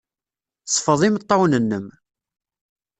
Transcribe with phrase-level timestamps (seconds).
[0.65, 1.87] Sfeḍ imeṭṭawen-nnem.